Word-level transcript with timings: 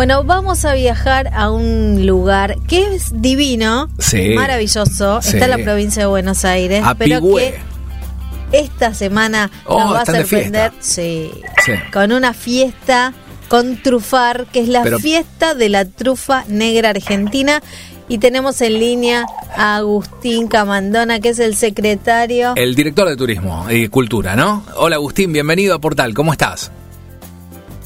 Bueno, 0.00 0.24
vamos 0.24 0.64
a 0.64 0.72
viajar 0.72 1.28
a 1.34 1.50
un 1.50 2.06
lugar 2.06 2.56
que 2.66 2.94
es 2.94 3.20
divino, 3.20 3.90
Sí. 3.98 4.30
maravilloso, 4.30 5.20
Sí. 5.20 5.34
está 5.34 5.44
en 5.44 5.50
la 5.50 5.58
provincia 5.58 6.00
de 6.00 6.06
Buenos 6.06 6.46
Aires, 6.46 6.82
A 6.86 6.94
pero 6.94 7.20
que 7.20 7.54
esta 8.50 8.94
semana 8.94 9.50
Oh, 9.66 9.78
nos 9.78 9.92
va 9.92 10.00
a 10.00 10.06
sorprender 10.06 10.72
sí, 10.80 11.30
Sí. 11.62 11.72
con 11.92 12.12
una 12.12 12.32
fiesta 12.32 13.12
con 13.48 13.76
trufar, 13.82 14.46
que 14.46 14.60
es 14.60 14.68
la 14.68 14.84
Pero- 14.84 15.00
fiesta 15.00 15.52
de 15.52 15.68
la 15.68 15.84
trufa 15.84 16.44
negra 16.48 16.88
argentina. 16.88 17.60
Y 18.08 18.16
tenemos 18.16 18.62
en 18.62 18.78
línea 18.78 19.26
a 19.54 19.76
Agustín 19.76 20.48
Camandona, 20.48 21.20
que 21.20 21.28
es 21.28 21.38
el 21.40 21.54
secretario. 21.56 22.54
El 22.56 22.74
director 22.74 23.06
de 23.06 23.16
Turismo 23.16 23.66
y 23.68 23.88
Cultura, 23.88 24.34
¿no? 24.34 24.64
Hola 24.76 24.96
Agustín, 24.96 25.30
bienvenido 25.34 25.74
a 25.74 25.78
Portal, 25.78 26.14
¿cómo 26.14 26.32
estás? 26.32 26.72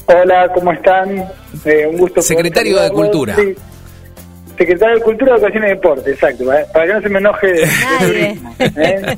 Hola, 0.07 0.51
¿cómo 0.53 0.71
están? 0.71 1.27
Eh, 1.65 1.87
un 1.87 1.97
gusto. 1.97 2.21
Secretario 2.21 2.79
de. 2.79 2.89
Cultura. 2.91 3.35
Sí. 3.35 3.55
Secretario 4.57 4.95
de 4.95 5.01
Cultura, 5.01 5.35
Educación 5.35 5.63
y 5.63 5.67
Deporte, 5.67 6.11
exacto, 6.11 6.45
para, 6.45 6.65
para 6.67 6.85
que 6.87 6.93
no 6.93 7.01
se 7.01 7.09
me 7.09 7.19
enoje 7.19 7.47
de, 7.47 7.69
turismo. 7.99 8.55
¿eh? 8.59 9.17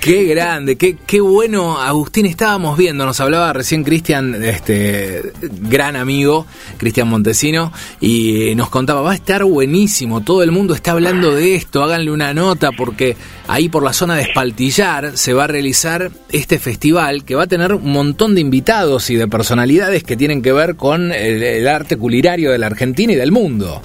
Qué 0.00 0.24
grande, 0.24 0.76
qué, 0.76 0.96
qué 1.06 1.20
bueno, 1.20 1.80
Agustín, 1.80 2.26
estábamos 2.26 2.76
viendo, 2.78 3.04
nos 3.04 3.20
hablaba 3.20 3.52
recién 3.52 3.84
Cristian, 3.84 4.42
este 4.42 5.32
gran 5.40 5.96
amigo, 5.96 6.46
Cristian 6.78 7.08
Montesino, 7.08 7.72
y 8.00 8.54
nos 8.54 8.70
contaba, 8.70 9.02
va 9.02 9.12
a 9.12 9.14
estar 9.14 9.44
buenísimo, 9.44 10.22
todo 10.22 10.42
el 10.42 10.52
mundo 10.52 10.74
está 10.74 10.92
hablando 10.92 11.34
de 11.34 11.54
esto, 11.54 11.82
háganle 11.82 12.10
una 12.10 12.32
nota 12.34 12.70
porque 12.72 13.16
ahí 13.48 13.68
por 13.68 13.82
la 13.82 13.92
zona 13.92 14.16
de 14.16 14.22
Espaltillar 14.22 15.16
se 15.16 15.34
va 15.34 15.44
a 15.44 15.48
realizar 15.48 16.10
este 16.30 16.58
festival 16.58 17.24
que 17.24 17.34
va 17.34 17.44
a 17.44 17.46
tener 17.46 17.74
un 17.74 17.92
montón 17.92 18.34
de 18.34 18.40
invitados 18.40 19.10
y 19.10 19.16
de 19.16 19.28
personalidades 19.28 20.04
que 20.04 20.16
tienen 20.16 20.42
que 20.42 20.52
ver 20.52 20.76
con 20.76 21.12
el, 21.12 21.42
el 21.42 21.68
arte 21.68 21.96
culinario 21.96 22.52
de 22.52 22.58
la 22.58 22.66
Argentina 22.66 23.12
y 23.12 23.16
del 23.16 23.32
mundo. 23.32 23.82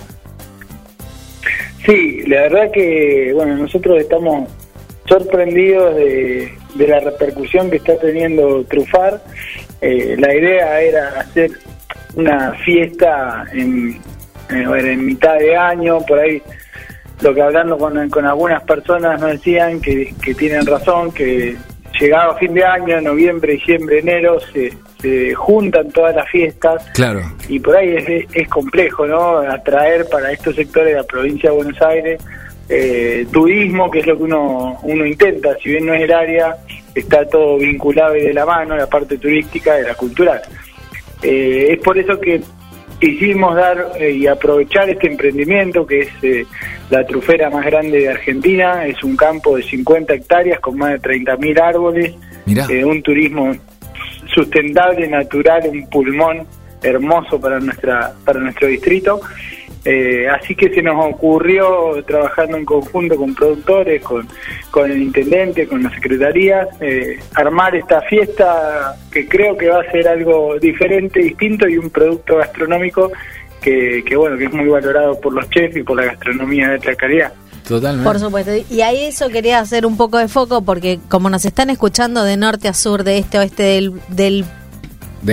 Sí, 1.87 2.21
la 2.27 2.41
verdad 2.41 2.69
que, 2.73 3.31
bueno, 3.33 3.55
nosotros 3.55 3.97
estamos 4.01 4.49
sorprendidos 5.05 5.95
de, 5.95 6.51
de 6.75 6.87
la 6.87 6.99
repercusión 6.99 7.69
que 7.69 7.77
está 7.77 7.97
teniendo 7.97 8.65
Trufar. 8.65 9.23
Eh, 9.79 10.17
la 10.19 10.35
idea 10.35 10.81
era 10.81 11.21
hacer 11.21 11.51
una 12.15 12.51
fiesta 12.65 13.45
en, 13.53 14.01
eh, 14.49 14.65
a 14.65 14.69
ver, 14.69 14.85
en 14.85 15.05
mitad 15.05 15.39
de 15.39 15.55
año, 15.55 16.01
por 16.05 16.19
ahí 16.19 16.41
lo 17.21 17.33
que 17.33 17.41
hablando 17.41 17.77
con, 17.77 18.09
con 18.09 18.25
algunas 18.25 18.63
personas 18.63 19.21
nos 19.21 19.31
decían 19.31 19.79
que, 19.79 20.13
que 20.21 20.33
tienen 20.33 20.65
razón, 20.65 21.13
que 21.13 21.55
llegado 21.99 22.31
a 22.31 22.35
fin 22.37 22.53
de 22.53 22.63
año, 22.63 23.01
noviembre, 23.01 23.53
diciembre, 23.53 23.99
enero, 23.99 24.39
se, 24.53 24.73
se 25.01 25.33
juntan 25.33 25.89
todas 25.91 26.15
las 26.15 26.29
fiestas 26.29 26.85
Claro. 26.93 27.21
y 27.47 27.59
por 27.59 27.75
ahí 27.75 27.95
es, 27.95 28.25
es 28.33 28.47
complejo, 28.47 29.05
¿no? 29.05 29.39
Atraer 29.39 30.07
para 30.09 30.31
estos 30.31 30.55
sectores 30.55 30.93
de 30.93 30.99
la 31.01 31.03
provincia 31.03 31.49
de 31.49 31.55
Buenos 31.55 31.81
Aires 31.81 32.21
eh, 32.69 33.25
turismo, 33.31 33.89
que 33.89 33.99
es 33.99 34.07
lo 34.07 34.17
que 34.17 34.23
uno, 34.23 34.79
uno 34.83 35.05
intenta, 35.05 35.55
si 35.57 35.69
bien 35.69 35.85
no 35.85 35.93
es 35.93 36.01
el 36.01 36.13
área, 36.13 36.57
está 36.93 37.25
todo 37.25 37.57
vinculado 37.57 38.15
y 38.15 38.21
de 38.23 38.33
la 38.33 38.45
mano, 38.45 38.75
la 38.75 38.87
parte 38.87 39.17
turística 39.17 39.75
de 39.75 39.83
la 39.83 39.95
cultural. 39.95 40.41
Eh, 41.21 41.67
es 41.71 41.79
por 41.79 41.97
eso 41.97 42.19
que 42.19 42.41
quisimos 42.99 43.55
dar 43.55 43.91
eh, 43.99 44.11
y 44.11 44.27
aprovechar 44.27 44.89
este 44.89 45.07
emprendimiento 45.07 45.85
que 45.85 45.99
es 46.01 46.09
eh, 46.21 46.45
la 46.89 47.05
trufera 47.05 47.49
más 47.49 47.65
grande 47.65 47.99
de 47.99 48.09
Argentina, 48.09 48.85
es 48.85 49.03
un 49.03 49.15
campo 49.15 49.57
de 49.57 49.63
50 49.63 50.13
hectáreas 50.13 50.59
con 50.59 50.77
más 50.77 50.91
de 50.91 51.01
30.000 51.01 51.61
árboles, 51.61 52.15
eh, 52.47 52.85
un 52.85 53.01
turismo 53.01 53.53
sustentable, 54.33 55.07
natural, 55.07 55.63
un 55.69 55.89
pulmón 55.89 56.47
hermoso 56.81 57.39
para 57.39 57.59
nuestra 57.59 58.13
para 58.23 58.39
nuestro 58.39 58.67
distrito. 58.67 59.19
Eh, 59.85 60.27
así 60.27 60.55
que 60.55 60.69
se 60.73 60.81
nos 60.81 61.13
ocurrió, 61.13 62.03
trabajando 62.05 62.57
en 62.57 62.65
conjunto 62.65 63.15
con 63.15 63.33
productores, 63.33 64.01
con, 64.03 64.27
con 64.69 64.91
el 64.91 65.01
intendente, 65.01 65.67
con 65.67 65.81
la 65.83 65.89
secretaría, 65.91 66.67
eh, 66.81 67.19
armar 67.35 67.75
esta 67.75 68.01
fiesta 68.01 68.95
que 69.11 69.27
creo 69.27 69.55
que 69.57 69.69
va 69.69 69.81
a 69.81 69.91
ser 69.91 70.07
algo 70.07 70.59
diferente, 70.59 71.21
distinto 71.21 71.67
y 71.69 71.77
un 71.77 71.89
producto 71.89 72.37
gastronómico 72.37 73.11
que, 73.61 74.03
que 74.05 74.15
bueno 74.15 74.37
que 74.37 74.45
es 74.45 74.53
muy 74.53 74.67
valorado 74.67 75.19
por 75.19 75.33
los 75.33 75.49
chefs 75.49 75.77
y 75.77 75.83
por 75.83 75.97
la 75.97 76.05
gastronomía 76.05 76.67
de 76.67 76.73
alta 76.75 76.95
calidad. 76.95 77.33
Totalmente. 77.67 78.09
Por 78.09 78.19
supuesto. 78.19 78.51
Y 78.69 78.81
ahí 78.81 79.03
eso 79.03 79.27
quería 79.29 79.59
hacer 79.59 79.85
un 79.85 79.97
poco 79.97 80.17
de 80.17 80.27
foco 80.27 80.61
porque 80.61 80.99
como 81.09 81.29
nos 81.29 81.43
están 81.43 81.69
escuchando 81.69 82.23
de 82.23 82.37
norte 82.37 82.69
a 82.69 82.73
sur, 82.73 83.03
de 83.03 83.17
este 83.17 83.37
a 83.37 83.41
oeste 83.41 83.63
del, 83.63 84.01
del, 84.07 84.45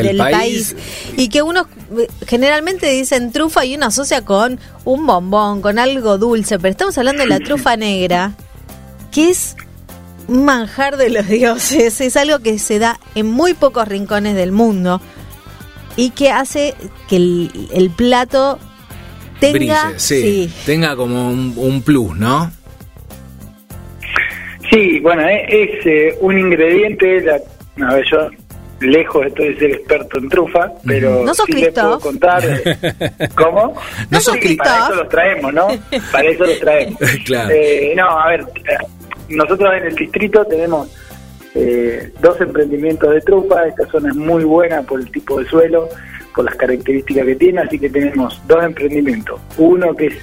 Del 0.03 0.17
país. 0.17 0.75
y 1.17 1.29
que 1.29 1.43
uno 1.43 1.67
eh, 1.99 2.09
generalmente 2.27 2.89
dicen 2.91 3.33
trufa 3.33 3.65
y 3.65 3.77
uno 3.77 3.87
asocia 3.87 4.23
con 4.23 4.59
un 4.85 5.07
bombón, 5.07 5.63
con 5.63 5.79
algo 5.79 6.19
dulce, 6.19 6.59
pero 6.59 6.71
estamos 6.71 6.99
hablando 6.99 7.23
de 7.23 7.29
la 7.29 7.41
trufa 7.41 7.77
negra, 7.79 8.33
que 9.13 9.31
es 9.31 9.57
un 10.29 10.45
manjar 10.45 10.97
de 10.97 11.11
los 11.11 11.27
dioses, 11.29 12.01
es 12.01 12.17
algo 12.17 12.41
que 12.41 12.59
se 12.59 12.79
da 12.79 12.99
en 13.15 13.27
muy 13.27 13.55
pocos 13.55 13.87
rincones 13.87 14.35
del 14.35 14.53
mundo 14.53 15.01
y 15.97 16.11
que 16.11 16.31
hace 16.31 16.75
que 17.09 17.17
el, 17.17 17.51
el 17.73 17.91
plato 17.91 18.59
tenga... 19.41 19.89
Brille, 19.89 20.01
sí, 20.01 20.53
tenga 20.67 20.97
como 20.97 21.29
un, 21.29 21.55
un 21.57 21.83
plus, 21.83 22.17
¿no? 22.17 22.51
Sí, 24.71 24.99
bueno, 25.01 25.23
es, 25.29 25.43
es, 25.49 25.87
eh, 25.87 26.19
un 26.21 26.39
ingrediente, 26.39 27.21
la, 27.21 27.41
a 27.87 27.95
ver, 27.95 28.05
yo 28.11 28.29
lejos 28.85 29.27
estoy 29.27 29.55
de 29.55 29.59
ser 29.59 29.71
experto 29.73 30.19
en 30.19 30.29
trufa, 30.29 30.73
pero 30.87 31.25
¿No 31.25 31.35
sos 31.35 31.47
sí 31.47 31.53
les 31.53 31.73
puedo 31.73 32.01
contar. 32.01 32.43
eh, 32.45 32.79
¿Cómo? 33.37 33.75
No 34.11 34.21
sos 34.21 34.35
Sí. 34.41 34.57
Para 34.57 34.79
eso 34.87 34.95
los 34.95 35.09
traemos, 35.09 35.53
¿no? 35.55 35.69
Para 36.13 36.29
eso 36.29 36.45
los 36.45 36.59
traemos. 36.61 36.99
Claro. 37.25 37.51
Eh, 37.55 37.93
no, 37.97 38.09
a 38.21 38.29
ver, 38.29 38.41
eh, 38.41 38.77
nosotros 39.31 39.73
en 39.77 39.87
el 39.87 39.95
distrito 39.95 40.45
tenemos 40.45 40.89
eh, 41.55 42.13
dos 42.21 42.41
emprendimientos 42.41 43.13
de 43.15 43.21
trufa, 43.21 43.67
esta 43.67 43.87
zona 43.87 44.11
es 44.11 44.17
muy 44.17 44.45
buena 44.45 44.83
por 44.83 45.01
el 45.01 45.11
tipo 45.11 45.39
de 45.41 45.47
suelo, 45.47 45.89
por 46.35 46.45
las 46.45 46.55
características 46.57 47.25
que 47.27 47.37
tiene, 47.37 47.61
así 47.63 47.79
que 47.79 47.89
tenemos 47.89 48.41
dos 48.47 48.63
emprendimientos. 48.65 49.41
Uno 49.57 49.95
que 49.95 50.07
es 50.07 50.15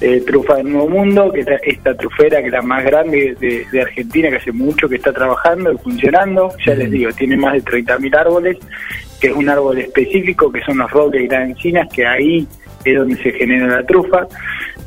eh, 0.00 0.22
Trufa 0.26 0.56
del 0.56 0.70
Nuevo 0.70 0.88
Mundo, 0.88 1.32
que 1.32 1.40
es 1.40 1.46
esta 1.62 1.94
trufera 1.94 2.40
que 2.40 2.46
es 2.46 2.52
la 2.52 2.62
más 2.62 2.84
grande 2.84 3.36
de, 3.38 3.64
de 3.70 3.80
Argentina, 3.80 4.28
que 4.30 4.36
hace 4.36 4.52
mucho 4.52 4.88
que 4.88 4.96
está 4.96 5.12
trabajando 5.12 5.72
y 5.72 5.78
funcionando. 5.78 6.50
Ya 6.64 6.74
les 6.74 6.90
digo, 6.90 7.12
tiene 7.12 7.36
más 7.36 7.54
de 7.54 7.62
30.000 7.62 8.16
árboles, 8.16 8.58
que 9.20 9.28
es 9.28 9.32
un 9.34 9.48
árbol 9.48 9.78
específico, 9.78 10.50
que 10.50 10.60
son 10.62 10.78
los 10.78 10.90
robles 10.90 11.22
y 11.22 11.28
las 11.28 11.48
encinas, 11.48 11.88
que 11.92 12.06
ahí 12.06 12.46
es 12.84 12.96
donde 12.96 13.16
se 13.16 13.32
genera 13.32 13.66
la 13.66 13.86
trufa. 13.86 14.26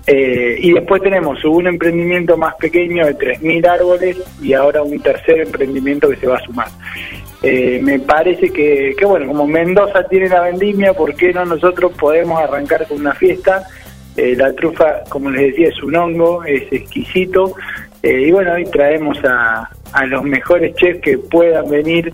Eh, 0.05 0.57
y 0.59 0.73
después 0.73 1.01
tenemos 1.01 1.43
un 1.43 1.67
emprendimiento 1.67 2.37
más 2.37 2.55
pequeño 2.55 3.05
de 3.05 3.17
3.000 3.17 3.67
árboles 3.67 4.17
y 4.41 4.53
ahora 4.53 4.81
un 4.81 4.99
tercer 5.01 5.39
emprendimiento 5.41 6.09
que 6.09 6.15
se 6.15 6.27
va 6.27 6.37
a 6.37 6.41
sumar. 6.41 6.67
Eh, 7.43 7.79
me 7.83 7.99
parece 7.99 8.49
que, 8.49 8.95
que, 8.97 9.05
bueno, 9.05 9.27
como 9.27 9.45
Mendoza 9.45 10.03
tiene 10.07 10.29
la 10.29 10.41
vendimia, 10.41 10.93
¿por 10.93 11.13
qué 11.13 11.33
no 11.33 11.45
nosotros 11.45 11.91
podemos 11.99 12.39
arrancar 12.41 12.87
con 12.87 12.99
una 12.99 13.13
fiesta? 13.13 13.63
Eh, 14.17 14.35
la 14.35 14.51
trufa, 14.53 15.03
como 15.09 15.29
les 15.29 15.51
decía, 15.51 15.69
es 15.69 15.81
un 15.83 15.95
hongo, 15.95 16.43
es 16.43 16.63
exquisito. 16.71 17.55
Eh, 18.01 18.27
y 18.27 18.31
bueno, 18.31 18.53
hoy 18.53 18.65
traemos 18.65 19.17
a, 19.23 19.69
a 19.93 20.05
los 20.07 20.23
mejores 20.23 20.75
chefs 20.75 21.01
que 21.01 21.17
puedan 21.17 21.69
venir 21.69 22.13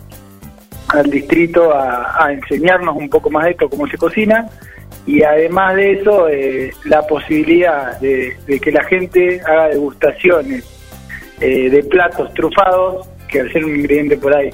al 0.90 1.10
distrito 1.10 1.74
a, 1.74 2.32
enseñarnos 2.32 2.96
un 2.96 3.10
poco 3.10 3.30
más 3.30 3.46
de 3.46 3.52
esto, 3.52 3.70
cómo 3.70 3.88
se 3.88 3.98
cocina. 3.98 4.48
Y 5.06 5.24
además 5.24 5.76
de 5.76 5.94
eso, 5.94 6.30
eh, 6.30 6.72
la 6.86 7.02
posibilidad 7.08 8.00
de, 8.00 8.38
de 8.48 8.60
que 8.60 8.72
la 8.72 8.84
gente 8.84 9.42
haga 9.42 9.70
degustaciones 9.70 10.66
eh, 11.42 11.70
de 11.70 11.84
platos 11.84 12.34
trufados, 12.34 13.08
que 13.28 13.42
al 13.42 13.52
ser 13.52 13.66
un 13.66 13.76
ingrediente 13.76 14.18
por 14.18 14.34
ahí 14.34 14.50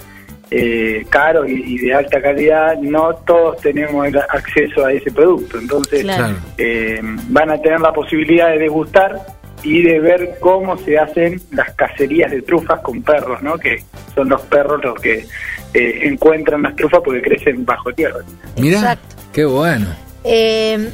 eh, 0.52 1.06
caro 1.10 1.46
y, 1.48 1.62
y 1.76 1.78
de 1.80 1.94
alta 1.94 2.22
calidad, 2.22 2.78
no 2.80 3.14
todos 3.26 3.58
tenemos 3.62 4.08
el 4.08 4.18
acceso 4.18 4.86
a 4.86 4.92
ese 4.94 5.12
producto. 5.12 5.60
Entonces, 5.60 6.02
Claro. 6.04 6.36
eh, 6.58 7.00
van 7.30 7.52
a 7.52 7.62
tener 7.62 7.80
la 7.80 7.94
posibilidad 7.94 8.50
de 8.50 8.58
degustar 8.60 9.16
y 9.62 9.82
de 9.84 10.00
ver 10.00 10.38
cómo 10.40 10.78
se 10.78 10.98
hacen 10.98 11.40
las 11.52 11.72
cacerías 11.76 12.32
de 12.32 12.42
trufas 12.42 12.80
con 12.80 13.02
perros, 13.04 13.42
¿no? 13.44 13.58
Que 13.58 13.84
son 14.16 14.30
los 14.30 14.42
perros 14.44 14.84
los 14.84 15.00
que 15.02 15.26
eh, 15.74 16.00
encuentran 16.04 16.62
las 16.64 16.76
trufas 16.76 17.02
porque 17.04 17.22
crecen 17.22 17.66
bajo 17.66 17.92
tierra. 17.94 18.20
Mirá, 18.58 18.78
Exacto. 18.80 19.16
qué 19.34 19.46
bueno. 19.46 19.88
Eh, 20.24 20.90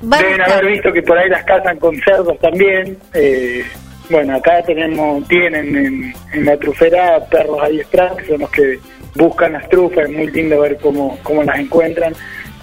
Deben 0.00 0.40
haber 0.42 0.66
visto 0.66 0.92
que 0.92 1.02
por 1.02 1.16
ahí 1.18 1.28
las 1.28 1.44
cazan 1.44 1.78
con 1.78 1.96
cerdos 2.00 2.38
también. 2.40 2.98
eh, 3.14 3.64
bueno, 4.08 4.36
acá 4.36 4.62
tenemos, 4.62 5.26
tienen 5.26 5.74
en, 5.76 6.14
en 6.32 6.44
la 6.44 6.56
trufera 6.58 7.18
perros 7.28 7.58
adiestrados, 7.60 8.18
que 8.18 8.26
son 8.28 8.40
los 8.40 8.50
que 8.50 8.78
buscan 9.16 9.52
las 9.52 9.68
trufas, 9.68 10.08
es 10.08 10.16
muy 10.16 10.28
lindo 10.30 10.60
ver 10.60 10.76
cómo, 10.80 11.18
cómo 11.22 11.42
las 11.42 11.58
encuentran. 11.58 12.12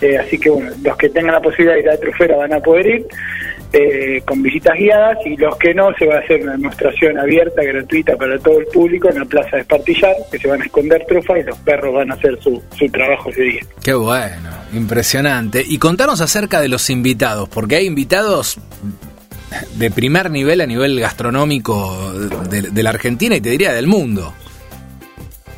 eh, 0.02 0.18
así 0.18 0.38
que 0.38 0.50
bueno, 0.50 0.72
los 0.84 0.98
que 0.98 1.10
tengan 1.10 1.34
la 1.34 1.42
posibilidad 1.42 1.74
de 1.76 1.80
ir 1.82 1.90
a 1.90 1.94
la 1.94 2.00
trufera 2.00 2.36
van 2.38 2.54
a 2.54 2.60
poder 2.60 2.86
ir. 2.88 3.06
eh, 3.76 4.22
con 4.24 4.44
visitas 4.44 4.76
guiadas 4.78 5.18
y 5.26 5.36
los 5.36 5.58
que 5.58 5.74
no 5.74 5.92
se 5.98 6.06
va 6.06 6.18
a 6.18 6.20
hacer 6.20 6.44
una 6.44 6.52
demostración 6.52 7.18
abierta, 7.18 7.64
gratuita 7.64 8.16
para 8.16 8.38
todo 8.38 8.60
el 8.60 8.68
público 8.68 9.10
en 9.10 9.18
la 9.18 9.26
plaza 9.26 9.56
de 9.56 9.62
Espartillar, 9.64 10.16
que 10.32 10.38
se 10.38 10.48
van 10.48 10.62
a 10.62 10.66
esconder 10.66 11.04
trufas 11.08 11.40
y 11.40 11.44
los 11.44 11.58
perros 11.60 11.92
van 11.96 12.12
a 12.12 12.14
hacer 12.14 12.38
su, 12.40 12.62
su 12.78 12.88
trabajo 12.90 13.32
ese 13.32 13.42
día. 13.42 13.62
Qué 13.84 13.94
bueno, 13.96 14.50
impresionante. 14.74 15.64
Y 15.68 15.80
contanos 15.80 16.22
acerca 16.22 16.62
de 16.62 16.68
los 16.68 16.88
invitados, 16.92 17.50
porque 17.50 17.78
hay 17.78 17.88
invitados 17.88 18.60
de 19.76 19.90
primer 19.90 20.30
nivel 20.30 20.62
a 20.62 20.68
nivel 20.68 21.00
gastronómico 21.00 22.14
de, 22.50 22.62
de 22.64 22.84
la 22.84 22.92
Argentina 22.92 23.36
y 23.36 23.42
te 23.42 23.50
diría 23.50 23.74
del 23.74 23.88
mundo. 23.88 24.34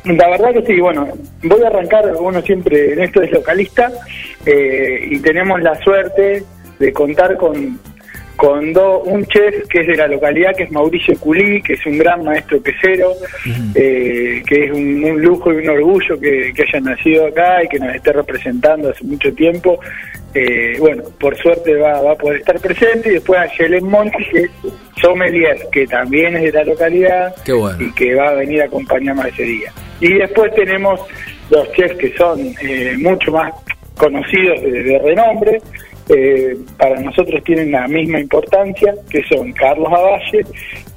La 0.06 0.28
verdad 0.28 0.52
que 0.52 0.62
sí, 0.62 0.80
bueno, 0.80 1.08
voy 1.42 1.62
a 1.62 1.66
arrancar, 1.66 2.12
uno 2.18 2.40
siempre 2.42 2.92
en 2.92 3.02
esto 3.02 3.22
es 3.22 3.32
localista, 3.32 3.90
eh, 4.44 5.08
y 5.10 5.18
tenemos 5.18 5.60
la 5.60 5.74
suerte 5.82 6.44
de 6.78 6.92
contar 6.92 7.36
con 7.36 7.78
con 8.36 8.72
do, 8.72 9.00
un 9.00 9.24
chef 9.26 9.66
que 9.68 9.80
es 9.80 9.86
de 9.86 9.96
la 9.96 10.06
localidad, 10.06 10.54
que 10.54 10.64
es 10.64 10.70
Mauricio 10.70 11.18
Culí, 11.18 11.62
que 11.62 11.72
es 11.72 11.86
un 11.86 11.98
gran 11.98 12.22
maestro 12.22 12.62
quesero, 12.62 13.12
eh, 13.74 14.42
que 14.46 14.64
es 14.64 14.70
un, 14.72 15.20
lujo 15.22 15.52
y 15.52 15.56
un 15.56 15.70
orgullo 15.70 16.20
que, 16.20 16.52
que, 16.54 16.62
haya 16.62 16.80
nacido 16.80 17.26
acá 17.26 17.64
y 17.64 17.68
que 17.68 17.78
nos 17.78 17.94
esté 17.94 18.12
representando 18.12 18.90
hace 18.90 19.04
mucho 19.04 19.32
tiempo. 19.32 19.80
Eh, 20.34 20.76
bueno, 20.78 21.04
por 21.18 21.34
suerte 21.38 21.76
va, 21.76 22.02
va 22.02 22.12
a 22.12 22.16
poder 22.16 22.40
estar 22.40 22.60
presente. 22.60 23.08
Y 23.08 23.14
después 23.14 23.40
a 23.40 23.46
Yelen 23.56 23.88
Monti, 23.88 24.22
que 24.30 24.40
es 24.40 24.50
sommelier, 25.00 25.58
que 25.72 25.86
también 25.86 26.36
es 26.36 26.42
de 26.42 26.52
la 26.52 26.64
localidad 26.64 27.34
y 27.80 27.90
que 27.92 28.14
va 28.14 28.28
a 28.28 28.34
venir 28.34 28.60
a 28.60 28.66
acompañarnos 28.66 29.26
ese 29.26 29.44
día. 29.44 29.72
Y 30.00 30.14
después 30.14 30.54
tenemos 30.54 31.00
los 31.50 31.70
chefs 31.72 31.96
que 31.96 32.16
son 32.16 32.54
eh, 32.60 32.96
mucho 32.98 33.32
más 33.32 33.52
conocidos 33.96 34.60
de, 34.62 34.82
de 34.82 34.98
renombre, 34.98 35.60
eh, 36.08 36.56
para 36.78 37.00
nosotros 37.00 37.42
tienen 37.42 37.72
la 37.72 37.88
misma 37.88 38.20
importancia, 38.20 38.94
que 39.10 39.24
son 39.24 39.52
Carlos 39.52 39.88
Avalle, 39.88 40.46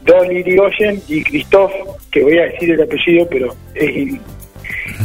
Don 0.04 0.31
Irigoyen 0.31 1.01
y 1.07 1.24
Christoph, 1.24 1.72
que 2.12 2.22
voy 2.22 2.38
a 2.38 2.44
decir 2.44 2.72
el 2.72 2.81
apellido, 2.81 3.28
pero 3.30 3.56
es 3.74 4.19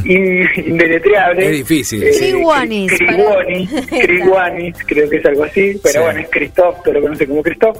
indeletreable. 0.05 1.47
Es 1.47 1.53
difícil. 1.53 2.03
Eh, 2.03 2.13
Criguanis, 2.19 2.93
creo 4.87 5.09
que 5.09 5.17
es 5.17 5.27
algo 5.27 5.45
así, 5.45 5.79
pero 5.83 5.93
sí. 5.93 5.99
bueno, 5.99 6.21
es 6.21 6.29
Christoph, 6.31 6.77
pero 6.85 7.01
lo 7.01 7.07
conoce 7.07 7.27
como 7.27 7.43
Christoph, 7.43 7.79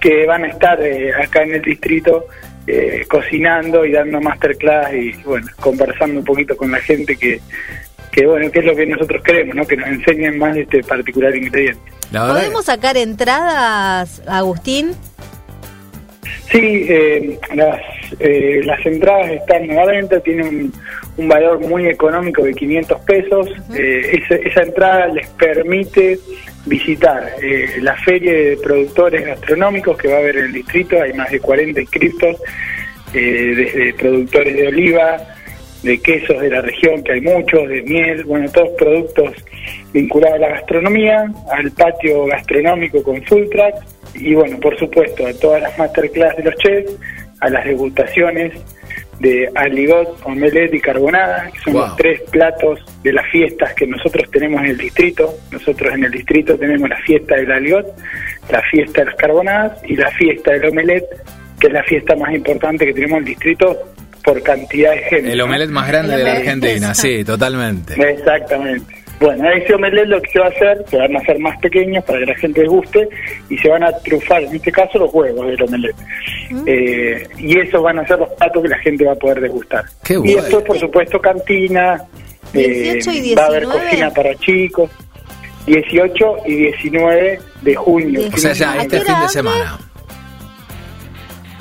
que 0.00 0.26
van 0.26 0.44
a 0.44 0.48
estar 0.48 0.80
eh, 0.82 1.12
acá 1.14 1.42
en 1.42 1.54
el 1.54 1.62
distrito 1.62 2.26
eh, 2.66 3.04
cocinando 3.08 3.84
y 3.84 3.92
dando 3.92 4.20
masterclass 4.20 4.94
y 4.94 5.12
bueno, 5.24 5.46
conversando 5.60 6.20
un 6.20 6.24
poquito 6.24 6.56
con 6.56 6.70
la 6.70 6.80
gente 6.80 7.16
que 7.16 7.40
que 8.12 8.26
bueno, 8.26 8.50
que 8.50 8.58
es 8.58 8.66
lo 8.66 8.76
que 8.76 8.86
nosotros 8.86 9.22
queremos, 9.22 9.56
¿no? 9.56 9.64
Que 9.66 9.74
nos 9.74 9.88
enseñen 9.88 10.38
más 10.38 10.54
este 10.54 10.82
particular 10.82 11.34
ingrediente. 11.34 11.80
¿Podemos 12.12 12.66
sacar 12.66 12.98
entradas, 12.98 14.22
Agustín? 14.26 14.94
Sí, 16.52 16.86
eh, 16.86 17.38
las, 17.54 17.80
eh, 18.20 18.60
las 18.64 18.84
entradas 18.84 19.30
están 19.30 19.70
a 19.70 19.74
la 19.74 19.86
venta, 19.86 20.20
tienen 20.20 20.46
un, 20.46 20.72
un, 21.16 21.28
valor 21.28 21.60
muy 21.60 21.88
económico 21.88 22.44
de 22.44 22.52
500 22.52 23.00
pesos. 23.00 23.48
Uh 23.48 23.72
-huh. 23.72 23.76
eh, 23.78 24.20
esa, 24.22 24.34
esa, 24.34 24.62
entrada 24.62 25.06
les 25.08 25.26
permite 25.30 26.18
visitar 26.66 27.36
eh, 27.42 27.78
la 27.80 27.96
feria 27.96 28.32
de 28.32 28.58
productores 28.58 29.24
gastronómicos 29.24 29.96
que 29.96 30.08
va 30.08 30.16
a 30.16 30.18
haber 30.18 30.36
en 30.36 30.44
el 30.44 30.52
distrito, 30.52 31.00
hay 31.00 31.14
más 31.14 31.30
de 31.30 31.40
40 31.40 31.80
inscritos, 31.80 32.36
eh, 33.14 33.54
desde 33.56 33.94
productores 33.94 34.54
de 34.54 34.68
oliva, 34.68 35.16
de 35.82 35.98
quesos 36.00 36.40
de 36.40 36.50
la 36.50 36.60
región, 36.60 37.02
que 37.02 37.12
hay 37.12 37.20
muchos, 37.20 37.68
de 37.68 37.82
miel, 37.82 38.24
bueno, 38.24 38.50
todos 38.52 38.70
productos 38.78 39.32
vinculados 39.92 40.36
a 40.36 40.40
la 40.40 40.48
gastronomía, 40.48 41.32
al 41.50 41.70
patio 41.72 42.26
gastronómico 42.26 43.02
con 43.02 43.22
full 43.24 43.48
track 43.50 43.74
y 44.14 44.34
bueno, 44.34 44.58
por 44.60 44.78
supuesto, 44.78 45.26
a 45.26 45.32
todas 45.34 45.62
las 45.62 45.76
masterclass 45.78 46.36
de 46.36 46.44
los 46.44 46.54
chefs, 46.56 46.96
a 47.40 47.50
las 47.50 47.64
degustaciones 47.64 48.52
de 49.18 49.48
aligot, 49.54 50.20
omelette 50.24 50.74
y 50.74 50.80
carbonada, 50.80 51.50
que 51.52 51.58
son 51.60 51.72
wow. 51.74 51.82
los 51.82 51.96
tres 51.96 52.20
platos 52.30 52.80
de 53.02 53.12
las 53.12 53.26
fiestas 53.30 53.72
que 53.74 53.86
nosotros 53.86 54.28
tenemos 54.30 54.60
en 54.62 54.70
el 54.70 54.78
distrito. 54.78 55.34
Nosotros 55.50 55.94
en 55.94 56.04
el 56.04 56.10
distrito 56.10 56.58
tenemos 56.58 56.88
la 56.88 56.98
fiesta 56.98 57.36
del 57.36 57.50
aligot, 57.50 57.86
la 58.50 58.62
fiesta 58.62 59.00
de 59.00 59.06
las 59.06 59.16
carbonadas 59.16 59.80
y 59.84 59.96
la 59.96 60.10
fiesta 60.12 60.52
del 60.52 60.66
omelette, 60.66 61.06
que 61.60 61.68
es 61.68 61.72
la 61.72 61.84
fiesta 61.84 62.16
más 62.16 62.34
importante 62.34 62.84
que 62.84 62.92
tenemos 62.92 63.18
en 63.18 63.24
el 63.24 63.30
distrito 63.30 63.78
por 64.22 64.42
cantidad 64.42 64.92
de 64.92 64.98
gente. 64.98 65.32
El 65.32 65.40
omelette 65.40 65.70
más 65.70 65.88
grande 65.88 66.16
de 66.16 66.24
la 66.24 66.32
Argentina, 66.32 66.94
sí, 66.94 67.24
totalmente. 67.24 67.94
Exactamente. 67.94 69.02
Bueno, 69.20 69.48
ese 69.50 69.74
omelette 69.74 70.08
lo 70.08 70.20
que 70.20 70.30
se 70.30 70.40
va 70.40 70.46
a 70.46 70.48
hacer, 70.48 70.84
se 70.88 70.96
van 70.96 71.14
a 71.14 71.20
hacer 71.20 71.38
más 71.38 71.56
pequeños 71.60 72.04
para 72.04 72.18
que 72.18 72.26
la 72.26 72.34
gente 72.34 72.60
les 72.60 72.68
guste 72.68 73.08
y 73.48 73.56
se 73.56 73.68
van 73.68 73.84
a 73.84 73.92
trufar, 73.98 74.42
en 74.42 74.56
este 74.56 74.72
caso, 74.72 74.98
los 74.98 75.14
huevos 75.14 75.46
del 75.46 75.62
omelette. 75.62 75.96
Mm. 76.50 76.64
Eh, 76.66 77.28
y 77.38 77.58
esos 77.58 77.82
van 77.82 78.00
a 78.00 78.06
ser 78.06 78.18
los 78.18 78.30
platos 78.30 78.62
que 78.62 78.68
la 78.68 78.78
gente 78.78 79.04
va 79.04 79.12
a 79.12 79.16
poder 79.16 79.40
degustar. 79.40 79.84
Qué 80.04 80.14
y 80.14 80.34
después, 80.34 80.64
por 80.64 80.78
supuesto, 80.78 81.20
cantina, 81.20 82.02
eh, 82.52 82.98
y 83.12 83.34
va 83.34 83.44
a 83.44 83.46
haber 83.46 83.64
cocina 83.64 84.10
para 84.10 84.34
chicos. 84.36 84.90
18 85.66 86.36
y 86.46 86.56
19 86.56 87.40
de 87.62 87.74
junio. 87.76 88.20
O 88.32 88.36
sea, 88.36 88.52
ya 88.52 88.82
este 88.82 89.00
fin 89.00 89.14
de 89.22 89.28
semana. 89.28 89.78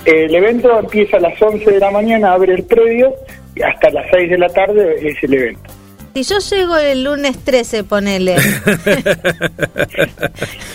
El 0.06 0.34
evento 0.34 0.80
empieza 0.80 1.18
a 1.18 1.20
las 1.20 1.42
11 1.42 1.70
de 1.70 1.80
la 1.80 1.92
mañana, 1.92 2.34
abre 2.34 2.54
el 2.54 2.64
predio, 2.64 3.14
y 3.56 3.62
hasta 3.62 3.90
las 3.92 4.06
6 4.12 4.30
de 4.32 4.38
la 4.38 4.50
tarde 4.50 4.96
es 5.08 5.24
el 5.24 5.34
evento. 5.34 5.72
Si 6.14 6.24
yo 6.24 6.40
llego 6.40 6.78
el 6.78 7.04
lunes 7.06 7.38
13, 7.44 7.86
ponele. 7.86 8.36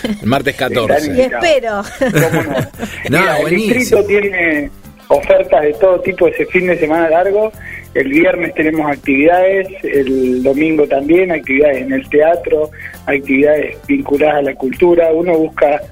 el 0.02 0.26
martes 0.26 0.56
14. 0.56 1.14
Y 1.14 1.20
espero. 1.20 1.82
¿Cómo 1.98 2.42
no? 2.42 2.52
no 3.10 3.18
Mira, 3.18 3.38
el 3.40 3.50
distrito 3.50 4.02
tiene 4.04 4.70
ofertas 5.08 5.62
de 5.62 5.74
todo 5.74 6.00
tipo 6.00 6.26
ese 6.28 6.46
fin 6.46 6.68
de 6.68 6.78
semana 6.78 7.10
largo. 7.10 7.52
El 7.92 8.08
viernes 8.08 8.54
tenemos 8.54 8.90
actividades, 8.90 9.68
el 9.82 10.42
domingo 10.42 10.86
también, 10.86 11.32
actividades 11.32 11.82
en 11.82 11.92
el 11.92 12.08
teatro, 12.08 12.70
actividades 13.06 13.76
vinculadas 13.86 14.36
a 14.36 14.42
la 14.42 14.54
cultura. 14.54 15.12
Uno 15.12 15.36
busca 15.38 15.82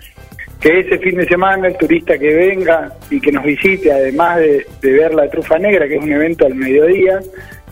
que 0.64 0.80
ese 0.80 0.98
fin 0.98 1.16
de 1.16 1.26
semana 1.26 1.68
el 1.68 1.76
turista 1.76 2.16
que 2.16 2.34
venga 2.34 2.90
y 3.10 3.20
que 3.20 3.30
nos 3.30 3.44
visite, 3.44 3.92
además 3.92 4.38
de, 4.38 4.66
ver 4.80 5.12
la 5.12 5.28
trufa 5.28 5.58
negra, 5.58 5.86
que 5.86 5.96
es 5.96 6.02
un 6.02 6.10
evento 6.10 6.46
al 6.46 6.54
mediodía, 6.54 7.20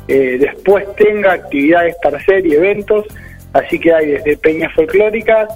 eh, 0.09 0.37
después 0.39 0.85
tenga 0.97 1.33
actividades 1.33 1.97
para 2.03 2.19
hacer 2.19 2.47
y 2.47 2.53
eventos, 2.53 3.07
así 3.55 3.79
que 3.79 3.95
hay 3.95 4.09
desde 4.09 4.37
peñas 4.37 4.75
folclóricas 4.75 5.49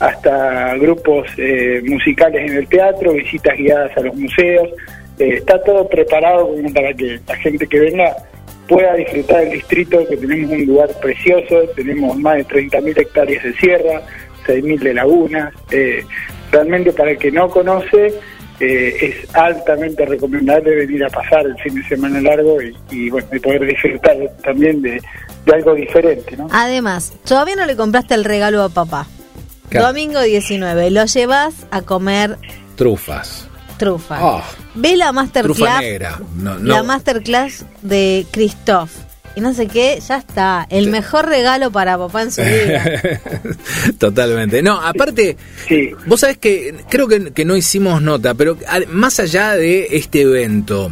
hasta 0.00 0.74
grupos 0.78 1.28
eh, 1.36 1.80
musicales 1.84 2.50
en 2.50 2.56
el 2.56 2.66
teatro, 2.66 3.12
visitas 3.12 3.56
guiadas 3.56 3.96
a 3.96 4.00
los 4.00 4.16
museos, 4.16 4.70
eh, 5.20 5.34
está 5.34 5.62
todo 5.62 5.88
preparado 5.88 6.52
para 6.74 6.92
que 6.92 7.20
la 7.24 7.36
gente 7.36 7.68
que 7.68 7.78
venga 7.78 8.16
pueda 8.66 8.94
disfrutar 8.94 9.42
del 9.42 9.52
distrito, 9.52 10.04
que 10.08 10.16
tenemos 10.16 10.50
un 10.50 10.66
lugar 10.66 10.88
precioso, 11.00 11.68
tenemos 11.76 12.18
más 12.18 12.38
de 12.38 12.46
30.000 12.46 12.98
hectáreas 12.98 13.44
de 13.44 13.52
sierra, 13.52 14.02
6.000 14.46 14.78
de 14.80 14.94
lagunas, 14.94 15.54
eh, 15.70 16.04
realmente 16.50 16.92
para 16.92 17.12
el 17.12 17.18
que 17.18 17.30
no 17.30 17.48
conoce 17.48 18.14
eh, 18.60 18.96
es 19.00 19.34
altamente 19.34 20.04
recomendable 20.04 20.74
venir 20.76 21.04
a 21.04 21.08
pasar 21.08 21.46
el 21.46 21.56
fin 21.62 21.74
de 21.74 21.88
semana 21.88 22.20
largo 22.20 22.60
y, 22.60 22.76
y 22.90 23.08
bueno, 23.10 23.26
y 23.32 23.38
poder 23.38 23.64
disfrutar 23.66 24.16
también 24.44 24.82
de, 24.82 25.00
de, 25.46 25.54
algo 25.54 25.74
diferente. 25.74 26.36
¿no? 26.36 26.48
Además, 26.50 27.14
todavía 27.24 27.56
no 27.56 27.64
le 27.64 27.76
compraste 27.76 28.14
el 28.14 28.24
regalo 28.24 28.62
a 28.62 28.68
papá. 28.68 29.06
Claro. 29.70 29.86
Domingo 29.86 30.20
19, 30.20 30.90
lo 30.90 31.04
llevas 31.06 31.66
a 31.70 31.82
comer 31.82 32.36
trufas. 32.76 33.48
Trufas. 33.78 34.20
Oh, 34.22 34.42
Ve 34.74 34.96
la 34.96 35.12
masterclass. 35.12 35.56
Trufa 35.56 35.80
negra. 35.80 36.20
No, 36.36 36.58
no. 36.58 36.74
La 36.74 36.82
masterclass 36.82 37.64
de 37.80 38.26
Christoph 38.30 38.90
y 39.34 39.40
no 39.40 39.54
sé 39.54 39.66
qué, 39.66 39.98
ya 40.06 40.18
está. 40.18 40.66
El 40.70 40.90
mejor 40.90 41.26
regalo 41.28 41.70
para 41.70 41.96
papá 41.96 42.22
en 42.22 42.32
su 42.32 42.42
vida. 42.42 42.84
Totalmente. 43.98 44.62
No, 44.62 44.80
aparte, 44.80 45.36
sí. 45.68 45.90
vos 46.06 46.20
sabés 46.20 46.38
que 46.38 46.74
creo 46.88 47.06
que, 47.06 47.32
que, 47.32 47.44
no 47.44 47.56
hicimos 47.56 48.02
nota, 48.02 48.34
pero 48.34 48.56
más 48.88 49.20
allá 49.20 49.54
de 49.54 49.88
este 49.92 50.22
evento, 50.22 50.90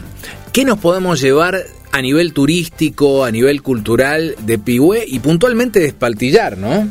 ¿qué 0.53 0.65
nos 0.65 0.79
podemos 0.79 1.21
llevar 1.21 1.57
a 1.93 2.03
nivel 2.03 2.33
turístico, 2.33 3.25
a 3.25 3.31
nivel 3.31 3.63
cultural 3.63 4.35
de 4.41 4.59
Pigüé 4.59 5.05
y 5.07 5.19
puntualmente 5.19 5.81
de 5.81 5.87
Espaltillar, 5.87 6.57
no? 6.57 6.89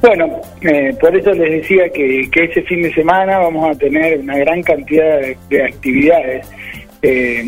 Bueno, 0.00 0.42
eh, 0.60 0.94
por 1.00 1.16
eso 1.16 1.32
les 1.32 1.62
decía 1.62 1.88
que, 1.88 2.28
que, 2.30 2.44
ese 2.44 2.62
fin 2.62 2.82
de 2.82 2.92
semana 2.92 3.38
vamos 3.38 3.74
a 3.74 3.78
tener 3.78 4.18
una 4.20 4.36
gran 4.36 4.62
cantidad 4.62 5.18
de, 5.18 5.38
de 5.48 5.64
actividades 5.64 6.46
eh, 7.00 7.42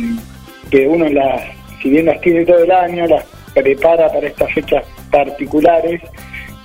que 0.71 0.87
uno 0.89 1.07
las 1.09 1.43
si 1.87 1.91
bien 1.91 2.07
las 2.07 2.21
tiene 2.21 2.45
todo 2.45 2.65
el 2.65 2.71
año, 2.73 3.07
las 3.07 3.25
prepara 3.55 4.09
para 4.09 4.27
estas 4.27 4.53
fechas 4.53 4.85
particulares 5.09 6.03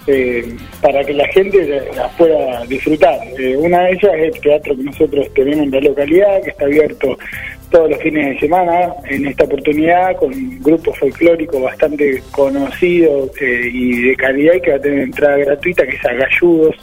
eh, 0.07 0.57
para 0.81 1.03
que 1.03 1.13
la 1.13 1.27
gente 1.27 1.63
las 1.95 2.11
pueda 2.13 2.65
disfrutar. 2.65 3.19
Eh, 3.37 3.55
una 3.55 3.83
de 3.83 3.91
ellas 3.91 4.11
es 4.15 4.35
el 4.35 4.41
teatro 4.41 4.75
que 4.75 4.81
nosotros 4.81 5.27
tenemos 5.35 5.65
en 5.65 5.71
la 5.71 5.79
localidad, 5.79 6.41
que 6.41 6.49
está 6.49 6.65
abierto 6.65 7.19
todos 7.71 7.89
los 7.89 7.99
fines 8.01 8.33
de 8.33 8.39
semana, 8.39 8.93
en 9.05 9.25
esta 9.25 9.45
oportunidad 9.45 10.15
con 10.17 10.33
un 10.33 10.59
grupo 10.61 10.93
folclórico 10.93 11.61
bastante 11.61 12.21
conocido 12.31 13.31
eh, 13.39 13.69
y 13.71 14.09
de 14.09 14.15
calidad 14.15 14.55
y 14.55 14.61
que 14.61 14.71
va 14.71 14.77
a 14.77 14.81
tener 14.81 14.99
entrada 14.99 15.37
gratuita, 15.37 15.87
que 15.87 15.95
es 15.95 16.05
Agalludos. 16.05 16.75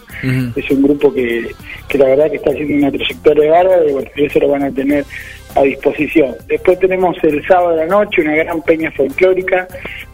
Es 0.57 0.71
un 0.71 0.83
grupo 0.83 1.14
que, 1.14 1.47
que 1.88 1.99
la 1.99 2.07
verdad 2.07 2.30
que 2.30 2.38
está 2.38 2.50
haciendo 2.50 2.75
una 2.75 2.90
trayectoria 2.90 3.50
bárbara 3.50 3.83
y 3.88 3.92
bueno, 3.92 4.11
eso 4.16 4.40
lo 4.40 4.49
van 4.49 4.62
a 4.64 4.71
tener 4.73 5.04
a 5.54 5.62
disposición. 5.62 6.35
Después 6.49 6.78
tenemos 6.78 7.16
el 7.23 7.47
sábado 7.47 7.76
de 7.76 7.76
la 7.76 7.87
noche 7.87 8.23
una 8.23 8.35
gran 8.35 8.62
peña 8.62 8.90
folclórica 8.92 9.68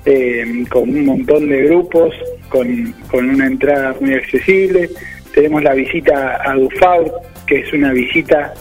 eh, 0.04 0.64
con 0.69 0.90
un 0.90 1.07
montón 1.07 1.49
de 1.49 1.62
grupos, 1.62 2.14
con, 2.49 2.93
con 3.11 3.31
una 3.31 3.47
entrada 3.47 3.95
muy 4.00 4.14
accesible. 4.14 4.90
Tenemos 5.33 5.62
la 5.62 5.75
visita 5.75 6.40
a 6.45 6.54
Dufaur, 6.54 7.11
que 7.47 7.61
es 7.61 7.73
una 7.73 7.93
visita 7.93 8.52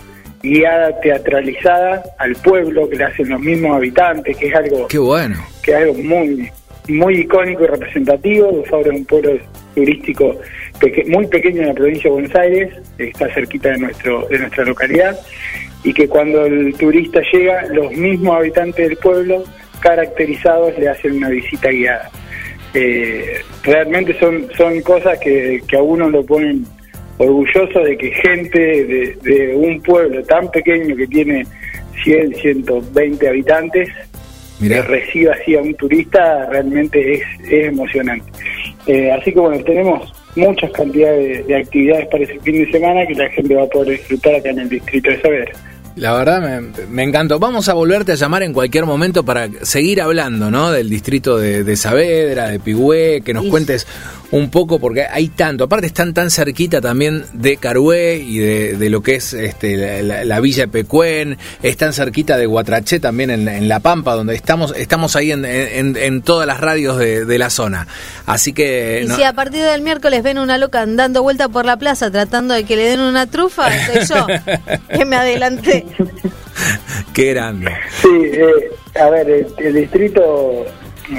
guiada 0.43 0.99
teatralizada 0.99 2.03
al 2.19 2.35
pueblo 2.35 2.89
que 2.89 2.97
le 2.97 3.05
hacen 3.05 3.29
los 3.29 3.39
mismos 3.39 3.77
habitantes, 3.77 4.35
que 4.37 4.47
es 4.47 4.55
algo 4.55 4.87
Qué 4.89 4.99
bueno. 4.99 5.35
que 5.63 5.71
es 5.71 5.77
algo 5.77 5.93
muy 5.95 6.51
muy 6.89 7.19
icónico 7.19 7.63
y 7.63 7.67
representativo. 7.67 8.51
Dufaur 8.51 8.85
es 8.87 8.93
un 8.93 9.05
pueblo 9.05 9.39
turístico 9.73 10.37
muy 11.07 11.27
pequeño 11.27 11.61
en 11.61 11.67
la 11.69 11.73
provincia 11.73 12.03
de 12.03 12.09
Buenos 12.09 12.35
Aires, 12.35 12.73
está 12.97 13.33
cerquita 13.33 13.69
de 13.69 13.77
nuestro 13.77 14.27
de 14.27 14.39
nuestra 14.39 14.65
localidad 14.65 15.17
y 15.85 15.93
que 15.93 16.09
cuando 16.09 16.45
el 16.45 16.73
turista 16.75 17.21
llega, 17.31 17.65
los 17.67 17.91
mismos 17.93 18.35
habitantes 18.37 18.89
del 18.89 18.97
pueblo 18.97 19.43
caracterizados 19.79 20.77
le 20.77 20.89
hacen 20.89 21.17
una 21.17 21.29
visita 21.29 21.69
guiada. 21.69 22.09
Eh, 22.73 23.41
realmente 23.63 24.17
son 24.19 24.47
son 24.57 24.81
cosas 24.81 25.19
que, 25.19 25.61
que 25.65 25.77
a 25.77 25.81
uno 25.81 26.09
lo 26.09 26.25
ponen 26.25 26.65
orgulloso 27.17 27.79
de 27.79 27.97
que 27.97 28.11
gente 28.11 28.59
de, 29.21 29.55
un 29.55 29.81
pueblo 29.81 30.23
tan 30.23 30.49
pequeño 30.51 30.95
que 30.95 31.07
tiene 31.07 31.45
100, 32.03 32.35
120 32.35 33.27
habitantes 33.27 33.89
que 34.59 34.81
reciba 34.81 35.33
así 35.33 35.55
a 35.55 35.61
un 35.61 35.73
turista 35.75 36.47
realmente 36.49 37.13
es, 37.13 37.23
emocionante. 37.49 38.31
Eh, 38.87 39.11
así 39.11 39.33
que 39.33 39.39
bueno, 39.39 39.63
tenemos 39.63 40.11
muchas 40.35 40.71
cantidades 40.71 41.45
de, 41.47 41.55
actividades 41.55 42.07
para 42.07 42.23
ese 42.23 42.39
fin 42.39 42.65
de 42.65 42.71
semana 42.71 43.05
que 43.05 43.15
la 43.15 43.29
gente 43.29 43.55
va 43.55 43.63
a 43.63 43.67
poder 43.67 43.97
disfrutar 43.97 44.35
acá 44.35 44.49
en 44.49 44.59
el 44.59 44.69
distrito 44.69 45.09
de 45.09 45.21
Saber. 45.21 45.51
La 45.95 46.17
verdad 46.17 46.61
me, 46.89 47.03
encantó. 47.03 47.37
Vamos 47.37 47.69
a 47.69 47.73
volverte 47.75 48.13
a 48.13 48.15
llamar 48.15 48.41
en 48.41 48.51
cualquier 48.51 48.85
momento 48.85 49.23
para 49.23 49.47
seguir 49.61 50.01
hablando, 50.01 50.49
¿no? 50.49 50.71
Del 50.71 50.89
distrito 50.89 51.37
de, 51.37 51.75
Saavedra, 51.75 52.47
de 52.47 52.59
Pigüé, 52.59 53.21
que 53.21 53.33
nos 53.33 53.45
cuentes 53.45 53.85
un 54.33 54.49
poco, 54.49 54.79
porque 54.79 55.05
hay 55.05 55.27
tanto. 55.27 55.65
Aparte 55.65 55.85
están 55.85 56.11
tan 56.15 56.31
cerquita 56.31 56.81
también 56.81 57.23
de 57.33 57.57
Carué 57.57 58.15
y 58.15 58.39
de, 58.39 58.89
lo 58.89 59.01
que 59.01 59.15
es 59.15 59.31
este, 59.35 60.01
la, 60.01 60.39
villa 60.39 60.63
de 60.63 60.69
Pecuén. 60.69 61.37
Están 61.61 61.93
cerquita 61.93 62.35
de 62.35 62.47
Guatraché 62.47 62.99
también 62.99 63.29
en, 63.29 63.67
La 63.67 63.79
Pampa, 63.79 64.15
donde 64.15 64.33
estamos 64.33 64.73
estamos 64.75 65.15
ahí 65.15 65.31
en, 65.31 66.21
todas 66.23 66.47
las 66.47 66.59
radios 66.59 66.97
de, 66.97 67.37
la 67.37 67.51
zona. 67.51 67.87
Así 68.25 68.53
que... 68.53 69.05
Y 69.05 69.11
si 69.11 69.21
a 69.21 69.33
partir 69.33 69.61
del 69.61 69.83
miércoles 69.83 70.23
ven 70.23 70.39
una 70.39 70.57
loca 70.57 70.83
dando 70.83 71.21
vuelta 71.21 71.49
por 71.49 71.65
la 71.65 71.77
plaza 71.77 72.09
tratando 72.09 72.55
de 72.55 72.63
que 72.63 72.75
le 72.75 72.85
den 72.85 73.01
una 73.01 73.27
trufa, 73.27 73.69
soy 73.85 74.17
yo 74.17 74.27
que 74.97 75.05
me 75.05 75.15
adelanté. 75.15 75.85
Qué 77.13 77.33
grande. 77.33 77.71
Sí, 78.01 78.09
eh, 78.09 78.99
a 78.99 79.11
ver, 79.11 79.29
el, 79.57 79.73
distrito 79.75 80.65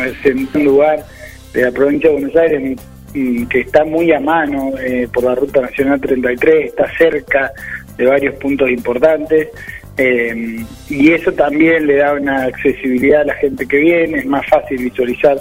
es 0.05 0.27
en 0.27 0.49
un 0.53 0.65
lugar 0.65 1.07
de 1.53 1.63
la 1.63 1.71
provincia 1.71 2.11
de 2.11 2.17
Buenos 2.17 2.37
Aires 2.37 2.77
que 3.15 3.61
está 3.61 3.85
muy 3.85 4.11
a 4.13 4.19
mano 4.19 4.73
eh, 4.79 5.09
por 5.13 5.25
la 5.25 5.37
Ruta 5.37 5.61
Nacional 5.61 6.01
33, 6.01 6.67
está 6.67 6.91
cerca 6.99 7.53
de 7.97 8.07
varios 8.07 8.35
puntos 8.37 8.69
importantes. 8.69 9.49
Eh, 9.97 10.65
y 10.91 11.13
eso 11.13 11.33
también 11.33 11.87
le 11.87 11.97
da 11.97 12.15
una 12.15 12.45
accesibilidad 12.45 13.21
a 13.21 13.27
la 13.27 13.35
gente 13.35 13.67
que 13.67 13.77
viene, 13.77 14.19
es 14.19 14.27
más 14.27 14.45
fácil 14.49 14.79
visualizar 14.79 15.39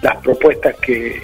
las 0.00 0.16
propuestas 0.16 0.74
que, 0.76 1.20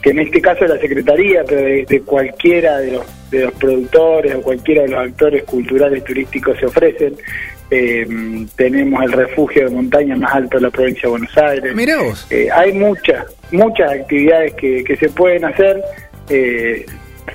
que 0.00 0.10
en 0.10 0.20
este 0.20 0.40
caso 0.40 0.64
de 0.64 0.74
la 0.74 0.80
Secretaría, 0.80 1.44
pero 1.46 1.62
de, 1.62 2.02
cualquiera 2.02 2.78
de 2.78 2.92
los, 2.92 3.30
de 3.30 3.40
los 3.40 3.52
productores 3.54 4.34
o 4.34 4.40
cualquiera 4.42 4.82
de 4.82 4.88
los 4.88 5.00
actores 5.00 5.44
culturales 5.44 6.02
turísticos 6.04 6.58
se 6.58 6.66
ofrecen. 6.66 7.14
Eh, 7.70 8.06
tenemos 8.56 9.02
el 9.04 9.12
refugio 9.12 9.68
de 9.68 9.74
montaña 9.74 10.16
más 10.16 10.34
alto 10.34 10.58
de 10.58 10.62
la 10.64 10.70
provincia 10.70 11.02
de 11.02 11.08
Buenos 11.08 11.36
Aires. 11.36 11.74
Mirá 11.74 12.02
vos. 12.02 12.26
Eh, 12.30 12.48
hay 12.52 12.72
muchas, 12.72 13.26
muchas 13.50 13.90
actividades 13.90 14.54
que, 14.54 14.84
que 14.84 14.96
se 14.96 15.08
pueden 15.08 15.44
hacer, 15.44 15.82
eh, 16.28 16.84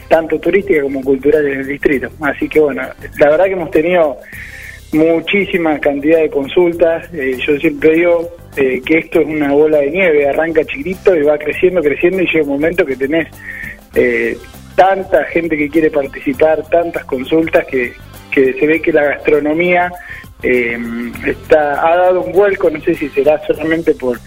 tanto 0.07 0.39
turísticas 0.39 0.83
como 0.83 1.01
culturales 1.03 1.53
en 1.53 1.59
el 1.62 1.67
distrito. 1.67 2.09
Así 2.21 2.48
que 2.48 2.59
bueno, 2.59 2.83
la 3.17 3.29
verdad 3.29 3.45
que 3.45 3.51
hemos 3.51 3.71
tenido 3.71 4.17
muchísima 4.91 5.79
cantidad 5.79 6.19
de 6.19 6.29
consultas. 6.29 7.12
yo 7.12 7.57
siempre 7.59 7.91
digo 7.93 8.29
que 8.55 8.98
esto 8.98 9.21
es 9.21 9.27
una 9.27 9.51
bola 9.51 9.77
de 9.79 9.91
nieve, 9.91 10.27
arranca 10.27 10.65
chiquito 10.65 11.15
y 11.15 11.21
va 11.21 11.38
creciendo, 11.38 11.81
creciendo 11.81 12.21
y 12.21 12.25
llega 12.25 12.43
un 12.43 12.50
momento 12.50 12.86
que 12.86 12.95
tenés 12.95 13.27
tanta 14.75 15.24
gente 15.25 15.55
que 15.55 15.69
quiere 15.69 15.91
participar, 15.91 16.63
tantas 16.69 17.05
consultas 17.05 17.65
que, 17.67 17.93
que 18.31 18.53
se 18.53 18.67
ve 18.67 18.81
que 18.81 18.91
la 18.91 19.03
gastronomía 19.03 19.91
eh, 20.41 20.77
está, 21.25 21.86
ha 21.86 21.98
dado 21.98 22.21
un 22.21 22.31
vuelco, 22.31 22.69
no 22.69 22.79
sé 22.81 22.95
si 22.95 23.09
será 23.09 23.45
solamente 23.45 23.93
por, 23.95 24.17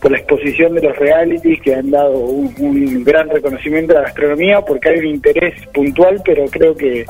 por 0.00 0.10
la 0.10 0.18
exposición 0.18 0.74
de 0.74 0.82
los 0.82 0.96
realities 0.96 1.60
que 1.60 1.74
han 1.74 1.90
dado 1.90 2.16
un, 2.16 3.04
gran 3.04 3.28
reconocimiento 3.28 3.92
a 3.92 4.00
la 4.00 4.02
gastronomía, 4.02 4.60
porque 4.62 4.88
hay 4.88 4.98
un 5.00 5.06
interés 5.06 5.54
puntual, 5.74 6.22
pero 6.24 6.46
creo 6.46 6.74
que, 6.74 7.04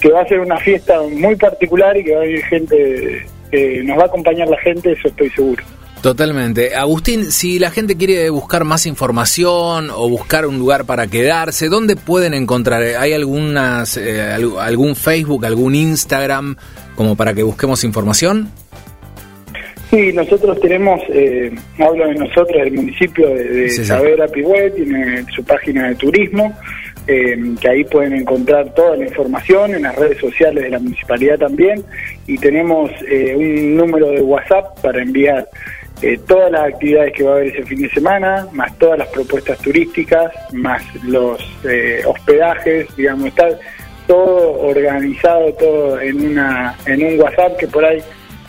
que 0.00 0.08
va 0.10 0.22
a 0.22 0.28
ser 0.28 0.40
una 0.40 0.58
fiesta 0.58 1.00
muy 1.02 1.36
particular 1.36 1.96
y 1.96 2.04
que 2.04 2.14
va 2.14 2.20
a 2.20 2.24
haber 2.24 2.42
gente, 2.44 3.26
que 3.50 3.82
nos 3.82 3.98
va 3.98 4.02
a 4.02 4.06
acompañar 4.06 4.48
la 4.48 4.58
gente, 4.58 4.92
eso 4.92 5.08
estoy 5.08 5.30
seguro. 5.30 5.62
Totalmente. 6.02 6.74
Agustín, 6.74 7.30
si 7.30 7.60
la 7.60 7.70
gente 7.70 7.96
quiere 7.96 8.28
buscar 8.28 8.64
más 8.64 8.86
información 8.86 9.88
o 9.90 10.08
buscar 10.08 10.46
un 10.46 10.58
lugar 10.58 10.84
para 10.84 11.06
quedarse, 11.06 11.68
¿dónde 11.68 11.94
pueden 11.94 12.34
encontrar? 12.34 12.82
¿Hay 12.82 13.12
algunas, 13.12 13.96
eh, 13.96 14.20
algún 14.60 14.96
Facebook, 14.96 15.46
algún 15.46 15.76
Instagram 15.76 16.56
como 16.96 17.16
para 17.16 17.34
que 17.34 17.44
busquemos 17.44 17.84
información? 17.84 18.50
Sí, 19.92 20.12
nosotros 20.12 20.58
tenemos, 20.58 21.00
eh, 21.10 21.52
hablo 21.78 22.08
de 22.08 22.14
nosotros, 22.14 22.62
del 22.64 22.72
municipio 22.72 23.28
de, 23.28 23.44
de 23.44 23.70
Savera 23.70 24.26
tiene 24.26 25.24
su 25.36 25.44
página 25.44 25.88
de 25.88 25.94
turismo, 25.94 26.58
eh, 27.06 27.36
que 27.60 27.68
ahí 27.68 27.84
pueden 27.84 28.14
encontrar 28.14 28.74
toda 28.74 28.96
la 28.96 29.04
información 29.04 29.74
en 29.74 29.82
las 29.82 29.94
redes 29.94 30.18
sociales 30.18 30.64
de 30.64 30.70
la 30.70 30.78
municipalidad 30.78 31.38
también, 31.38 31.84
y 32.26 32.38
tenemos 32.38 32.90
eh, 33.08 33.36
un 33.36 33.76
número 33.76 34.10
de 34.10 34.22
WhatsApp 34.22 34.80
para 34.80 35.02
enviar 35.02 35.46
eh, 36.02 36.18
todas 36.26 36.50
las 36.50 36.72
actividades 36.72 37.12
que 37.12 37.22
va 37.22 37.30
a 37.30 37.34
haber 37.36 37.48
ese 37.48 37.64
fin 37.64 37.82
de 37.82 37.90
semana, 37.90 38.46
más 38.52 38.76
todas 38.78 38.98
las 38.98 39.08
propuestas 39.08 39.58
turísticas, 39.58 40.32
más 40.52 40.82
los 41.04 41.40
eh, 41.64 42.02
hospedajes, 42.04 42.94
digamos, 42.96 43.28
está 43.28 43.48
todo 44.06 44.60
organizado, 44.60 45.52
todo 45.54 46.00
en, 46.00 46.30
una, 46.30 46.76
en 46.86 47.04
un 47.04 47.20
WhatsApp 47.20 47.56
que 47.56 47.68
por 47.68 47.84
ahí 47.84 48.02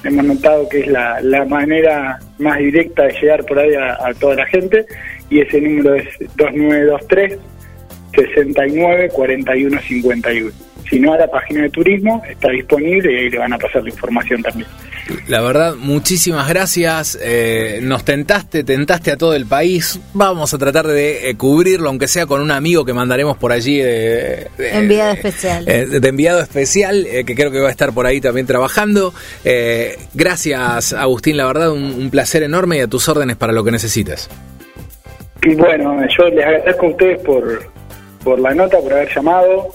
hemos 0.04 0.26
notado 0.26 0.68
que 0.68 0.80
es 0.80 0.88
la, 0.88 1.22
la 1.22 1.46
manera 1.46 2.20
más 2.40 2.58
directa 2.58 3.04
de 3.04 3.14
llegar 3.14 3.46
por 3.46 3.60
ahí 3.60 3.74
a, 3.76 3.94
a 4.06 4.14
toda 4.16 4.36
la 4.36 4.46
gente 4.48 4.86
y 5.30 5.42
ese 5.42 5.62
número 5.62 5.96
es 5.96 6.08
2923 6.36 7.38
69 8.16 9.10
41 9.14 9.80
51. 9.80 10.52
Si 10.90 11.00
no, 11.00 11.14
a 11.14 11.18
la 11.18 11.28
página 11.28 11.64
de 11.64 11.70
turismo 11.70 12.22
está 12.30 12.50
disponible 12.50 13.12
y 13.12 13.16
ahí 13.16 13.30
le 13.30 13.38
van 13.38 13.54
a 13.54 13.58
pasar 13.58 13.84
la 13.84 13.90
información 13.90 14.42
también. 14.44 14.68
La 15.28 15.42
verdad, 15.42 15.76
muchísimas 15.76 16.48
gracias. 16.48 17.18
Eh, 17.22 17.80
nos 17.82 18.06
tentaste, 18.06 18.64
tentaste 18.64 19.12
a 19.12 19.18
todo 19.18 19.34
el 19.36 19.46
país. 19.46 20.00
Vamos 20.14 20.54
a 20.54 20.58
tratar 20.58 20.88
de 20.88 21.30
eh, 21.30 21.36
cubrirlo, 21.36 21.90
aunque 21.90 22.08
sea 22.08 22.26
con 22.26 22.42
un 22.42 22.52
amigo 22.52 22.86
que 22.86 22.94
mandaremos 22.94 23.38
por 23.38 23.52
allí 23.52 23.80
de, 23.80 24.48
enviado 24.58 25.14
especial. 25.14 25.68
Eh, 25.68 25.86
de 25.88 26.08
enviado 26.08 26.42
especial, 26.42 27.06
que 27.26 27.36
creo 27.36 27.52
que 27.52 27.60
va 27.60 27.68
a 27.68 27.72
estar 27.72 27.94
por 27.94 28.06
ahí 28.06 28.22
también 28.22 28.46
trabajando. 28.48 29.14
gracias, 30.14 30.94
Agustín. 30.94 31.38
La 31.38 31.48
verdad, 31.48 31.72
un, 31.72 32.10
placer 32.10 32.44
enorme 32.44 32.78
y 32.78 32.82
a 32.82 32.88
tus 32.88 33.10
órdenes 33.10 33.38
para 33.38 33.54
lo 33.54 33.64
que 33.64 33.72
necesites. 33.72 34.30
Y 35.42 35.56
bueno, 35.56 36.00
yo 36.18 36.30
les 36.30 36.46
agradezco 36.46 36.86
a 36.86 36.90
ustedes 36.90 37.20
por, 37.22 37.64
por 38.24 38.40
la 38.40 38.54
nota, 38.54 38.80
por 38.80 38.94
haber 38.94 39.14
llamado 39.14 39.70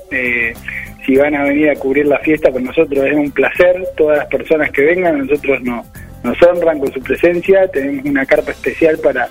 si 1.09 1.17
van 1.17 1.35
a 1.35 1.45
venir 1.45 1.71
a 1.71 1.75
cubrir 1.75 2.07
la 2.07 2.19
fiesta 2.19 2.53
con 2.53 2.65
nosotros 2.65 3.07
es 3.07 3.15
un 3.15 3.31
placer. 3.31 3.83
Todas 3.97 4.19
las 4.19 4.27
personas 4.27 4.71
que 4.71 4.83
vengan, 4.83 5.27
nosotros 5.27 5.63
no, 5.63 5.83
nos 6.23 6.43
honran 6.43 6.79
con 6.81 6.93
su 6.93 7.01
presencia. 7.01 7.67
Tenemos 7.69 8.05
una 8.05 8.27
carpa 8.27 8.51
especial 8.51 8.99
para 9.03 9.27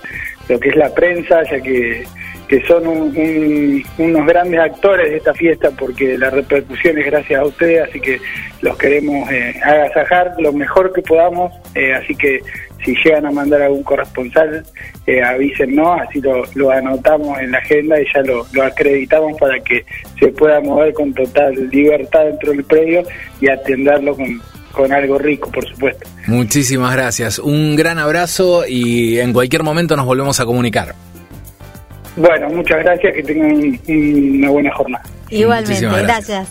lo 0.48 0.58
que 0.58 0.70
es 0.70 0.76
la 0.76 0.92
prensa, 0.92 1.44
ya 1.44 1.60
que, 1.60 2.02
que 2.48 2.64
son 2.66 2.86
unos 2.86 4.26
grandes 4.26 4.58
actores 4.58 5.10
de 5.10 5.18
esta 5.18 5.34
fiesta 5.34 5.70
porque 5.70 6.16
la 6.16 6.30
repercusión 6.30 6.96
es 6.98 7.06
gracias 7.06 7.40
a 7.40 7.44
ustedes, 7.44 7.88
así 7.88 8.00
que 8.00 8.18
los 8.62 8.76
queremos 8.78 9.30
eh, 9.30 9.54
agasajar 9.62 10.34
lo 10.38 10.52
mejor 10.52 10.92
que 10.94 11.02
podamos. 11.02 11.52
Eh, 11.74 11.92
así 11.92 12.14
que 12.14 12.40
si 12.84 12.94
llegan 13.04 13.26
a 13.26 13.30
mandar 13.30 13.60
algún 13.60 13.82
corresponsal, 13.82 14.64
eh, 15.06 15.22
avísennos, 15.22 16.00
así 16.00 16.22
lo, 16.54 16.70
anotamos 16.70 17.38
en 17.38 17.50
la 17.50 17.58
agenda 17.58 18.00
y 18.00 18.06
ya 18.14 18.22
lo, 18.22 18.46
acreditamos 18.62 19.38
para 19.38 19.60
que 19.60 19.84
se 20.18 20.28
pueda 20.28 20.60
mover 20.60 20.94
con 20.94 21.12
total 21.12 21.54
libertad 21.70 22.24
dentro 22.24 22.52
del 22.52 22.64
predio 22.64 23.02
y 23.42 23.50
atenderlo 23.50 24.16
con, 24.16 24.40
con 24.72 24.90
algo 24.90 25.18
rico, 25.18 25.50
por 25.50 25.68
supuesto. 25.68 26.08
Muchísimas 26.26 26.94
gracias. 26.94 27.38
Un 27.38 27.76
gran 27.76 27.98
abrazo 27.98 28.64
y 28.66 29.18
en 29.18 29.34
cualquier 29.34 29.64
momento 29.64 29.96
nos 29.96 30.06
volvemos 30.06 30.40
a 30.40 30.46
comunicar. 30.46 30.94
Bueno, 32.18 32.48
muchas 32.50 32.78
gracias, 32.82 33.14
que 33.14 33.22
tengan 33.22 33.52
un- 33.52 33.80
una 34.38 34.50
buena 34.50 34.72
jornada. 34.74 35.04
Igualmente, 35.30 35.80
gracias. 35.86 36.02
gracias. 36.04 36.46